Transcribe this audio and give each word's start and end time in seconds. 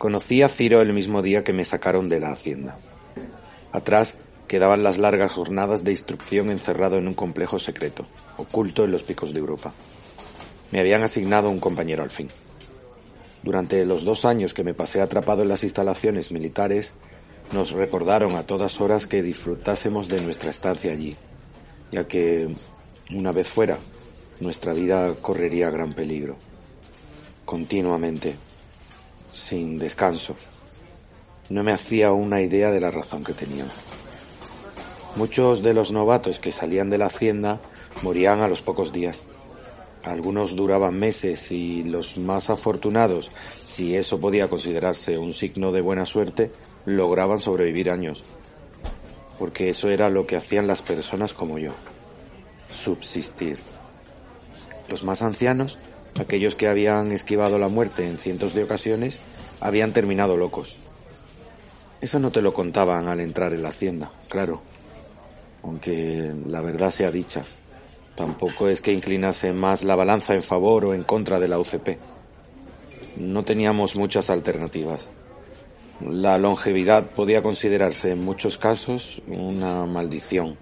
Conocí 0.00 0.40
a 0.40 0.48
Ciro 0.48 0.80
el 0.80 0.94
mismo 0.94 1.20
día 1.20 1.44
que 1.44 1.52
me 1.52 1.62
sacaron 1.62 2.08
de 2.08 2.20
la 2.20 2.32
hacienda. 2.32 2.78
Atrás 3.70 4.16
quedaban 4.48 4.82
las 4.82 4.96
largas 4.96 5.30
jornadas 5.30 5.84
de 5.84 5.90
instrucción 5.90 6.50
encerrado 6.50 6.96
en 6.96 7.06
un 7.06 7.12
complejo 7.12 7.58
secreto, 7.58 8.06
oculto 8.38 8.84
en 8.84 8.92
los 8.92 9.02
picos 9.02 9.34
de 9.34 9.40
Europa. 9.40 9.74
Me 10.70 10.80
habían 10.80 11.02
asignado 11.02 11.50
un 11.50 11.60
compañero 11.60 12.02
al 12.02 12.08
fin. 12.08 12.28
Durante 13.42 13.84
los 13.84 14.02
dos 14.02 14.24
años 14.24 14.54
que 14.54 14.64
me 14.64 14.72
pasé 14.72 15.02
atrapado 15.02 15.42
en 15.42 15.50
las 15.50 15.64
instalaciones 15.64 16.32
militares, 16.32 16.94
nos 17.52 17.72
recordaron 17.72 18.36
a 18.36 18.46
todas 18.46 18.80
horas 18.80 19.06
que 19.06 19.22
disfrutásemos 19.22 20.08
de 20.08 20.22
nuestra 20.22 20.48
estancia 20.48 20.92
allí, 20.92 21.14
ya 21.92 22.08
que, 22.08 22.48
una 23.10 23.32
vez 23.32 23.48
fuera, 23.48 23.76
nuestra 24.40 24.72
vida 24.72 25.12
correría 25.20 25.68
gran 25.68 25.92
peligro. 25.92 26.36
Continuamente, 27.44 28.36
sin 29.30 29.78
descanso. 29.78 30.36
No 31.48 31.64
me 31.64 31.72
hacía 31.72 32.12
una 32.12 32.40
idea 32.42 32.70
de 32.70 32.80
la 32.80 32.90
razón 32.90 33.24
que 33.24 33.32
tenían. 33.32 33.68
Muchos 35.16 35.62
de 35.62 35.74
los 35.74 35.90
novatos 35.90 36.38
que 36.38 36.52
salían 36.52 36.90
de 36.90 36.98
la 36.98 37.06
hacienda 37.06 37.60
morían 38.02 38.40
a 38.40 38.48
los 38.48 38.62
pocos 38.62 38.92
días. 38.92 39.22
Algunos 40.04 40.56
duraban 40.56 40.98
meses 40.98 41.50
y 41.50 41.82
los 41.82 42.16
más 42.16 42.48
afortunados, 42.48 43.30
si 43.64 43.96
eso 43.96 44.18
podía 44.20 44.48
considerarse 44.48 45.18
un 45.18 45.32
signo 45.32 45.72
de 45.72 45.82
buena 45.82 46.06
suerte, 46.06 46.50
lograban 46.86 47.38
sobrevivir 47.38 47.90
años. 47.90 48.24
Porque 49.38 49.68
eso 49.68 49.90
era 49.90 50.08
lo 50.08 50.26
que 50.26 50.36
hacían 50.36 50.66
las 50.66 50.80
personas 50.80 51.34
como 51.34 51.58
yo. 51.58 51.72
Subsistir. 52.70 53.58
Los 54.88 55.04
más 55.04 55.22
ancianos, 55.22 55.78
aquellos 56.18 56.54
que 56.54 56.68
habían 56.68 57.12
esquivado 57.12 57.58
la 57.58 57.68
muerte 57.68 58.06
en 58.06 58.18
cientos 58.18 58.54
de 58.54 58.64
ocasiones, 58.64 59.20
habían 59.60 59.92
terminado 59.92 60.36
locos. 60.36 60.76
Eso 62.00 62.18
no 62.18 62.32
te 62.32 62.42
lo 62.42 62.54
contaban 62.54 63.08
al 63.08 63.20
entrar 63.20 63.52
en 63.52 63.62
la 63.62 63.68
hacienda, 63.68 64.10
claro. 64.28 64.62
Aunque 65.62 66.32
la 66.46 66.62
verdad 66.62 66.90
sea 66.90 67.10
dicha, 67.10 67.44
Tampoco 68.20 68.68
es 68.68 68.82
que 68.82 68.92
inclinase 68.92 69.52
más 69.54 69.82
la 69.82 69.96
balanza 69.96 70.34
en 70.34 70.42
favor 70.42 70.84
o 70.84 70.92
en 70.92 71.04
contra 71.04 71.40
de 71.40 71.48
la 71.48 71.58
UCP. 71.58 71.98
No 73.16 73.44
teníamos 73.44 73.96
muchas 73.96 74.28
alternativas. 74.28 75.08
La 76.06 76.36
longevidad 76.36 77.06
podía 77.06 77.42
considerarse 77.42 78.10
en 78.10 78.22
muchos 78.22 78.58
casos 78.58 79.22
una 79.26 79.86
maldición. 79.86 80.58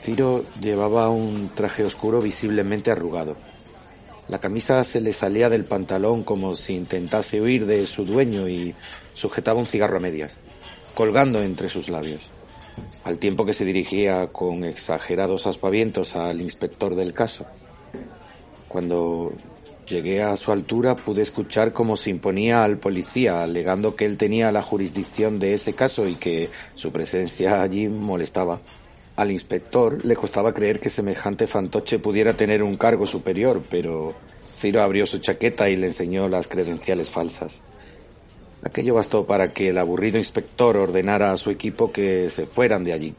Ciro 0.00 0.44
llevaba 0.62 1.10
un 1.10 1.50
traje 1.54 1.84
oscuro 1.84 2.22
visiblemente 2.22 2.90
arrugado. 2.90 3.36
La 4.28 4.38
camisa 4.38 4.82
se 4.84 5.00
le 5.00 5.12
salía 5.12 5.48
del 5.48 5.64
pantalón 5.64 6.24
como 6.24 6.54
si 6.54 6.74
intentase 6.74 7.40
huir 7.40 7.66
de 7.66 7.86
su 7.86 8.04
dueño 8.04 8.48
y 8.48 8.74
sujetaba 9.14 9.60
un 9.60 9.66
cigarro 9.66 9.98
a 9.98 10.00
medias, 10.00 10.38
colgando 10.94 11.42
entre 11.42 11.68
sus 11.68 11.88
labios 11.88 12.30
al 13.04 13.18
tiempo 13.18 13.44
que 13.44 13.54
se 13.54 13.64
dirigía 13.64 14.28
con 14.28 14.64
exagerados 14.64 15.46
aspavientos 15.46 16.16
al 16.16 16.40
inspector 16.40 16.96
del 16.96 17.12
caso. 17.12 17.46
Cuando 18.68 19.32
llegué 19.86 20.22
a 20.22 20.36
su 20.36 20.50
altura 20.50 20.96
pude 20.96 21.22
escuchar 21.22 21.72
cómo 21.72 21.96
se 21.96 22.10
imponía 22.10 22.64
al 22.64 22.78
policía, 22.78 23.42
alegando 23.42 23.94
que 23.94 24.06
él 24.06 24.16
tenía 24.16 24.50
la 24.50 24.62
jurisdicción 24.62 25.38
de 25.38 25.54
ese 25.54 25.72
caso 25.74 26.08
y 26.08 26.16
que 26.16 26.50
su 26.74 26.90
presencia 26.90 27.62
allí 27.62 27.88
molestaba. 27.88 28.60
Al 29.16 29.30
inspector 29.30 30.04
le 30.04 30.14
costaba 30.14 30.52
creer 30.52 30.78
que 30.78 30.90
semejante 30.90 31.46
fantoche 31.46 31.98
pudiera 31.98 32.34
tener 32.34 32.62
un 32.62 32.76
cargo 32.76 33.06
superior, 33.06 33.62
pero 33.70 34.14
Ciro 34.54 34.82
abrió 34.82 35.06
su 35.06 35.18
chaqueta 35.18 35.70
y 35.70 35.76
le 35.76 35.86
enseñó 35.86 36.28
las 36.28 36.48
credenciales 36.48 37.08
falsas. 37.08 37.62
Aquello 38.62 38.94
bastó 38.94 39.26
para 39.26 39.52
que 39.52 39.70
el 39.70 39.78
aburrido 39.78 40.18
inspector 40.18 40.76
ordenara 40.76 41.32
a 41.32 41.36
su 41.38 41.50
equipo 41.50 41.92
que 41.92 42.28
se 42.28 42.46
fueran 42.46 42.84
de 42.84 42.92
allí. 42.92 43.14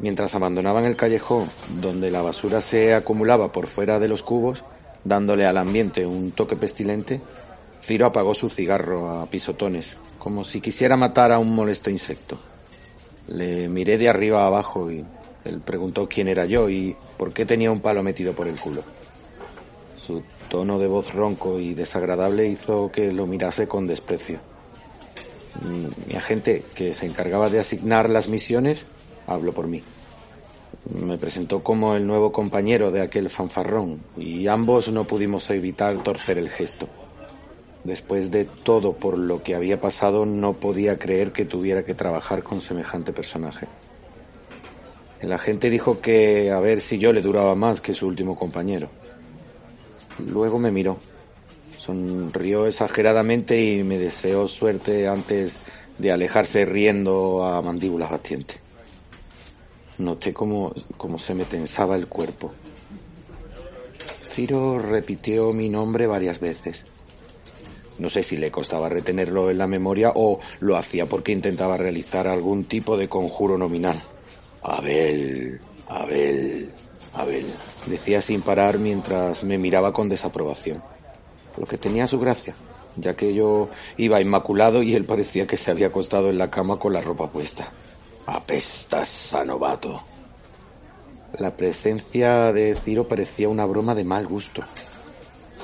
Mientras 0.00 0.34
abandonaban 0.34 0.84
el 0.84 0.96
callejón, 0.96 1.48
donde 1.80 2.10
la 2.10 2.22
basura 2.22 2.60
se 2.60 2.94
acumulaba 2.94 3.52
por 3.52 3.68
fuera 3.68 4.00
de 4.00 4.08
los 4.08 4.22
cubos, 4.24 4.64
dándole 5.04 5.46
al 5.46 5.58
ambiente 5.58 6.06
un 6.06 6.32
toque 6.32 6.56
pestilente, 6.56 7.20
Ciro 7.82 8.06
apagó 8.06 8.34
su 8.34 8.48
cigarro 8.48 9.20
a 9.20 9.26
pisotones, 9.26 9.96
como 10.18 10.44
si 10.44 10.60
quisiera 10.60 10.96
matar 10.96 11.30
a 11.30 11.38
un 11.38 11.54
molesto 11.54 11.88
insecto. 11.90 12.38
Le 13.28 13.68
miré 13.68 13.98
de 13.98 14.08
arriba 14.08 14.42
a 14.42 14.46
abajo 14.46 14.90
y 14.90 15.04
él 15.44 15.60
preguntó 15.60 16.08
quién 16.08 16.28
era 16.28 16.46
yo 16.46 16.68
y 16.68 16.96
por 17.16 17.32
qué 17.32 17.46
tenía 17.46 17.70
un 17.70 17.80
palo 17.80 18.02
metido 18.02 18.34
por 18.34 18.48
el 18.48 18.58
culo. 18.58 18.82
Su 19.94 20.22
tono 20.48 20.78
de 20.78 20.86
voz 20.86 21.12
ronco 21.12 21.58
y 21.58 21.74
desagradable 21.74 22.48
hizo 22.48 22.90
que 22.90 23.12
lo 23.12 23.26
mirase 23.26 23.68
con 23.68 23.86
desprecio. 23.86 24.38
Mi 26.06 26.14
agente, 26.14 26.64
que 26.74 26.94
se 26.94 27.06
encargaba 27.06 27.50
de 27.50 27.60
asignar 27.60 28.08
las 28.08 28.28
misiones, 28.28 28.86
habló 29.26 29.52
por 29.52 29.66
mí. 29.66 29.82
Me 30.94 31.18
presentó 31.18 31.62
como 31.62 31.96
el 31.96 32.06
nuevo 32.06 32.32
compañero 32.32 32.90
de 32.90 33.02
aquel 33.02 33.28
fanfarrón 33.28 34.02
y 34.16 34.46
ambos 34.46 34.88
no 34.88 35.06
pudimos 35.06 35.50
evitar 35.50 36.02
torcer 36.02 36.38
el 36.38 36.48
gesto. 36.48 36.88
Después 37.84 38.30
de 38.30 38.44
todo 38.44 38.94
por 38.94 39.16
lo 39.16 39.42
que 39.42 39.54
había 39.54 39.80
pasado, 39.80 40.26
no 40.26 40.54
podía 40.54 40.98
creer 40.98 41.32
que 41.32 41.44
tuviera 41.44 41.84
que 41.84 41.94
trabajar 41.94 42.42
con 42.42 42.60
semejante 42.60 43.12
personaje. 43.12 43.66
El 45.20 45.32
agente 45.32 45.70
dijo 45.70 46.00
que 46.00 46.50
a 46.50 46.60
ver 46.60 46.80
si 46.80 46.98
yo 46.98 47.12
le 47.12 47.22
duraba 47.22 47.54
más 47.54 47.80
que 47.80 47.94
su 47.94 48.06
último 48.06 48.36
compañero. 48.36 48.88
Luego 50.26 50.58
me 50.58 50.70
miró. 50.70 50.98
Sonrió 51.76 52.66
exageradamente 52.66 53.60
y 53.60 53.82
me 53.84 53.98
deseó 53.98 54.48
suerte 54.48 55.06
antes 55.08 55.58
de 55.96 56.12
alejarse 56.12 56.64
riendo 56.64 57.44
a 57.44 57.60
mandíbulas 57.62 58.10
batientes. 58.10 58.58
Noté 59.98 60.32
cómo, 60.32 60.72
cómo 60.96 61.18
se 61.18 61.34
me 61.34 61.44
tensaba 61.44 61.96
el 61.96 62.06
cuerpo. 62.06 62.52
Ciro 64.28 64.78
repitió 64.78 65.52
mi 65.52 65.68
nombre 65.68 66.06
varias 66.06 66.38
veces. 66.38 66.84
No 67.98 68.08
sé 68.08 68.22
si 68.22 68.36
le 68.36 68.50
costaba 68.50 68.88
retenerlo 68.88 69.50
en 69.50 69.58
la 69.58 69.66
memoria 69.66 70.12
o 70.14 70.40
lo 70.60 70.76
hacía 70.76 71.06
porque 71.06 71.32
intentaba 71.32 71.76
realizar 71.76 72.28
algún 72.28 72.64
tipo 72.64 72.96
de 72.96 73.08
conjuro 73.08 73.58
nominal. 73.58 74.00
Abel, 74.62 75.60
Abel. 75.88 76.70
Abel, 77.14 77.46
decía 77.86 78.22
sin 78.22 78.42
parar 78.42 78.78
mientras 78.78 79.42
me 79.42 79.58
miraba 79.58 79.92
con 79.92 80.08
desaprobación. 80.08 80.82
Lo 81.56 81.66
que 81.66 81.78
tenía 81.78 82.06
su 82.06 82.20
gracia, 82.20 82.54
ya 82.96 83.16
que 83.16 83.34
yo 83.34 83.70
iba 83.96 84.20
inmaculado 84.20 84.82
y 84.82 84.94
él 84.94 85.04
parecía 85.04 85.46
que 85.46 85.56
se 85.56 85.70
había 85.70 85.88
acostado 85.88 86.30
en 86.30 86.38
la 86.38 86.50
cama 86.50 86.78
con 86.78 86.92
la 86.92 87.00
ropa 87.00 87.28
puesta. 87.28 87.72
Apestas 88.26 89.34
a 89.34 89.44
novato. 89.44 90.02
La 91.38 91.56
presencia 91.56 92.52
de 92.52 92.74
Ciro 92.76 93.08
parecía 93.08 93.48
una 93.48 93.66
broma 93.66 93.94
de 93.94 94.04
mal 94.04 94.26
gusto. 94.26 94.62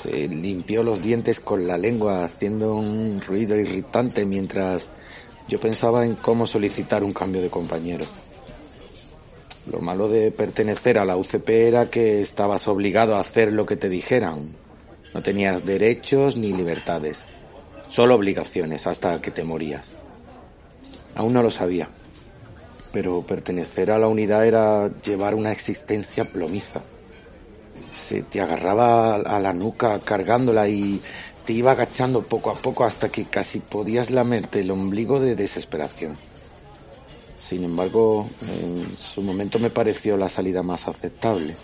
Se 0.05 0.29
limpió 0.29 0.83
los 0.83 1.01
dientes 1.01 1.41
con 1.41 1.67
la 1.67 1.79
lengua 1.79 2.27
haciendo 2.27 2.75
un 2.75 3.23
ruido 3.27 3.57
irritante 3.59 4.27
mientras 4.27 4.91
yo 5.49 5.59
pensaba 5.59 6.05
en 6.05 6.15
cómo 6.15 6.47
solicitar 6.47 7.03
un 7.03 7.15
cambio 7.15 7.41
de 7.41 7.49
compañero. 7.49 8.05
Lo 9.73 9.81
malo 9.81 10.11
de 10.11 10.31
pertenecer 10.31 10.99
a 10.99 11.07
la 11.07 11.17
UCP 11.17 11.49
era 11.49 11.89
que 11.89 12.21
estabas 12.21 12.69
obligado 12.69 13.17
a 13.17 13.21
hacer 13.21 13.55
lo 13.55 13.65
que 13.65 13.77
te 13.77 13.89
dijeran. 13.89 14.55
No 15.15 15.23
tenías 15.23 15.65
derechos 15.65 16.37
ni 16.37 16.53
libertades, 16.53 17.25
solo 17.89 18.15
obligaciones 18.15 18.87
hasta 18.87 19.23
que 19.23 19.31
te 19.31 19.43
morías. 19.43 19.87
Aún 21.15 21.33
no 21.33 21.43
lo 21.43 21.51
sabía, 21.51 21.89
pero 22.93 23.23
pertenecer 23.23 23.91
a 23.91 23.99
la 23.99 24.09
unidad 24.09 24.45
era 24.45 24.91
llevar 25.01 25.35
una 25.35 25.51
existencia 25.51 26.27
plomiza. 26.27 26.83
Se 28.05 28.23
te 28.23 28.43
agarraba 28.43 29.15
a 29.15 29.39
la 29.39 29.55
nuca 29.55 29.99
cargándola 30.01 30.69
y 30.69 31.01
te 31.47 31.55
iba 31.55 31.73
agachando 31.73 32.21
poco 32.21 32.51
a 32.51 32.55
poco 32.55 32.85
hasta 32.85 33.09
que 33.09 33.25
casi 33.25 33.61
podías 33.61 34.11
lamerte 34.11 34.61
el 34.61 34.71
ombligo 34.71 35.21
de 35.21 35.35
desesperación. 35.35 36.19
Sin 37.41 37.65
embargo, 37.65 38.29
en 38.43 38.95
su 38.99 39.23
momento 39.23 39.59
me 39.59 39.71
pareció 39.71 40.19
la 40.19 40.29
salida 40.29 40.63
más 40.63 40.87
aceptable. 40.87 41.57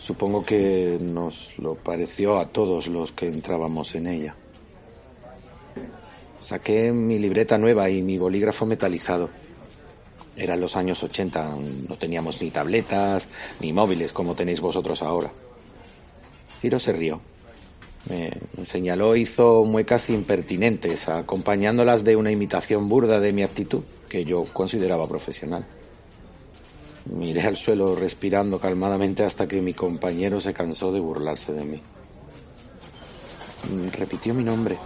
Supongo 0.00 0.44
que 0.44 0.98
nos 1.00 1.58
lo 1.58 1.76
pareció 1.76 2.38
a 2.38 2.48
todos 2.48 2.86
los 2.86 3.12
que 3.12 3.26
entrábamos 3.26 3.94
en 3.94 4.08
ella. 4.08 4.36
Saqué 6.42 6.92
mi 6.92 7.18
libreta 7.18 7.56
nueva 7.56 7.88
y 7.88 8.02
mi 8.02 8.18
bolígrafo 8.18 8.66
metalizado. 8.66 9.30
Eran 10.36 10.60
los 10.60 10.76
años 10.76 11.02
80, 11.02 11.56
no 11.88 11.96
teníamos 11.96 12.42
ni 12.42 12.50
tabletas 12.50 13.28
ni 13.60 13.72
móviles 13.72 14.12
como 14.12 14.34
tenéis 14.34 14.60
vosotros 14.60 15.02
ahora. 15.02 15.32
Ciro 16.60 16.78
se 16.78 16.92
rió. 16.92 17.20
Me, 18.08 18.30
señaló 18.64 19.16
hizo 19.16 19.64
muecas 19.64 20.10
impertinentes, 20.10 21.08
acompañándolas 21.08 22.04
de 22.04 22.16
una 22.16 22.30
imitación 22.30 22.88
burda 22.88 23.18
de 23.18 23.32
mi 23.32 23.42
actitud, 23.42 23.82
que 24.08 24.24
yo 24.24 24.44
consideraba 24.52 25.08
profesional. 25.08 25.66
Miré 27.06 27.42
al 27.42 27.56
suelo 27.56 27.96
respirando 27.96 28.60
calmadamente 28.60 29.24
hasta 29.24 29.46
que 29.46 29.60
mi 29.60 29.74
compañero 29.74 30.40
se 30.40 30.52
cansó 30.52 30.92
de 30.92 31.00
burlarse 31.00 31.52
de 31.52 31.64
mí. 31.64 31.82
Repitió 33.92 34.34
mi 34.34 34.44
nombre. 34.44 34.76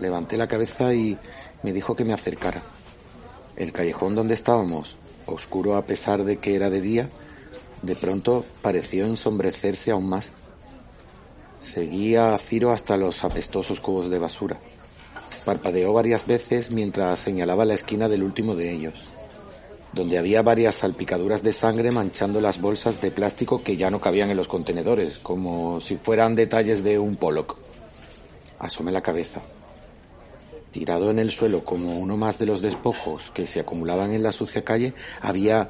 Levanté 0.00 0.36
la 0.36 0.46
cabeza 0.46 0.94
y 0.94 1.18
me 1.62 1.72
dijo 1.72 1.96
que 1.96 2.04
me 2.04 2.12
acercara. 2.12 2.62
El 3.60 3.72
callejón 3.72 4.14
donde 4.14 4.32
estábamos, 4.32 4.96
oscuro 5.26 5.76
a 5.76 5.84
pesar 5.84 6.24
de 6.24 6.38
que 6.38 6.54
era 6.54 6.70
de 6.70 6.80
día, 6.80 7.10
de 7.82 7.94
pronto 7.94 8.46
pareció 8.62 9.04
ensombrecerse 9.04 9.90
aún 9.90 10.08
más. 10.08 10.30
Seguía 11.60 12.32
a 12.32 12.38
Ciro 12.38 12.72
hasta 12.72 12.96
los 12.96 13.22
apestosos 13.22 13.82
cubos 13.82 14.08
de 14.08 14.18
basura. 14.18 14.58
Parpadeó 15.44 15.92
varias 15.92 16.26
veces 16.26 16.70
mientras 16.70 17.18
señalaba 17.18 17.66
la 17.66 17.74
esquina 17.74 18.08
del 18.08 18.22
último 18.22 18.54
de 18.54 18.72
ellos, 18.72 19.04
donde 19.92 20.16
había 20.16 20.40
varias 20.40 20.76
salpicaduras 20.76 21.42
de 21.42 21.52
sangre 21.52 21.90
manchando 21.90 22.40
las 22.40 22.62
bolsas 22.62 23.02
de 23.02 23.10
plástico 23.10 23.62
que 23.62 23.76
ya 23.76 23.90
no 23.90 24.00
cabían 24.00 24.30
en 24.30 24.38
los 24.38 24.48
contenedores, 24.48 25.18
como 25.18 25.82
si 25.82 25.98
fueran 25.98 26.34
detalles 26.34 26.82
de 26.82 26.98
un 26.98 27.16
Pollock. 27.16 27.58
Asomé 28.58 28.90
la 28.90 29.02
cabeza. 29.02 29.42
Tirado 30.70 31.10
en 31.10 31.18
el 31.18 31.32
suelo 31.32 31.64
como 31.64 31.98
uno 31.98 32.16
más 32.16 32.38
de 32.38 32.46
los 32.46 32.62
despojos 32.62 33.32
que 33.32 33.48
se 33.48 33.58
acumulaban 33.58 34.12
en 34.12 34.22
la 34.22 34.30
sucia 34.30 34.64
calle, 34.64 34.94
había 35.20 35.68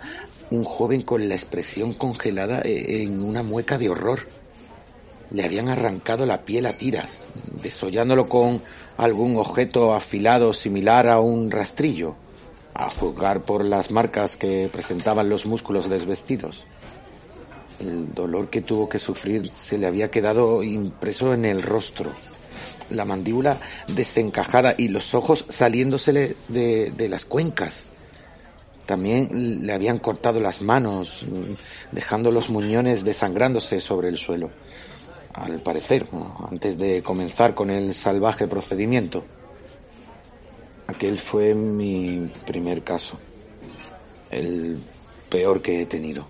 un 0.50 0.64
joven 0.64 1.02
con 1.02 1.26
la 1.26 1.34
expresión 1.34 1.94
congelada 1.94 2.60
e-, 2.62 3.02
en 3.02 3.22
una 3.22 3.42
mueca 3.42 3.78
de 3.78 3.88
horror. 3.88 4.28
Le 5.30 5.44
habían 5.44 5.68
arrancado 5.68 6.26
la 6.26 6.42
piel 6.42 6.66
a 6.66 6.74
tiras, 6.74 7.24
desollándolo 7.62 8.28
con 8.28 8.60
algún 8.98 9.36
objeto 9.36 9.94
afilado 9.94 10.52
similar 10.52 11.08
a 11.08 11.18
un 11.18 11.50
rastrillo, 11.50 12.16
a 12.74 12.90
juzgar 12.90 13.44
por 13.44 13.64
las 13.64 13.90
marcas 13.90 14.36
que 14.36 14.68
presentaban 14.70 15.30
los 15.30 15.46
músculos 15.46 15.88
desvestidos. 15.88 16.64
El 17.78 18.12
dolor 18.12 18.50
que 18.50 18.60
tuvo 18.60 18.88
que 18.88 18.98
sufrir 18.98 19.48
se 19.48 19.78
le 19.78 19.86
había 19.86 20.10
quedado 20.10 20.62
impreso 20.62 21.32
en 21.32 21.46
el 21.46 21.62
rostro, 21.62 22.10
la 22.90 23.04
mandíbula 23.04 23.58
desencajada 23.88 24.74
y 24.76 24.88
los 24.88 25.14
ojos 25.14 25.44
saliéndosele 25.48 26.36
de, 26.48 27.08
las 27.08 27.24
cuencas. 27.24 27.84
También 28.86 29.66
le 29.66 29.72
habían 29.72 29.98
cortado 29.98 30.40
las 30.40 30.62
manos, 30.62 31.24
dejando 31.92 32.30
los 32.30 32.50
muñones 32.50 33.04
desangrándose 33.04 33.80
sobre 33.80 34.08
el 34.08 34.16
suelo. 34.16 34.50
Al 35.32 35.60
parecer, 35.60 36.06
antes 36.50 36.76
de 36.76 37.02
comenzar 37.02 37.54
con 37.54 37.70
el 37.70 37.94
salvaje 37.94 38.48
procedimiento. 38.48 39.24
Aquel 40.88 41.18
fue 41.18 41.54
mi 41.54 42.28
primer 42.44 42.82
caso. 42.82 43.16
El 44.30 44.78
peor 45.28 45.62
que 45.62 45.82
he 45.82 45.86
tenido. 45.86 46.26